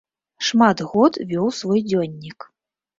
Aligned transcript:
Шмат 0.47 0.81
год 0.95 1.21
вёў 1.35 1.47
свой 1.61 1.87
дзённік. 1.93 2.53